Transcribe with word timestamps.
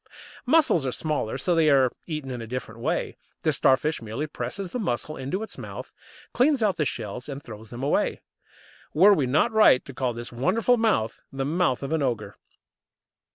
Mussels 0.47 0.83
are 0.83 0.91
smaller, 0.91 1.37
so 1.37 1.53
they 1.53 1.69
are 1.69 1.91
eaten 2.07 2.31
in 2.31 2.41
a 2.41 2.47
different 2.47 2.79
way. 2.79 3.17
The 3.43 3.53
Starfish 3.53 4.01
merely 4.01 4.25
presses 4.25 4.71
the 4.71 4.79
mussel 4.79 5.15
into 5.15 5.43
its 5.43 5.59
mouth, 5.59 5.93
cleans 6.33 6.63
out 6.63 6.77
the 6.77 6.85
shells, 6.85 7.29
and 7.29 7.43
throws 7.43 7.69
them 7.69 7.83
away. 7.83 8.21
Were 8.95 9.13
we 9.13 9.27
not 9.27 9.51
right 9.51 9.85
to 9.85 9.93
call 9.93 10.13
this 10.13 10.31
wonderful 10.31 10.77
mouth 10.77 11.21
the 11.31 11.45
mouth 11.45 11.83
of 11.83 11.93
an 11.93 12.01
ogre? 12.01 12.35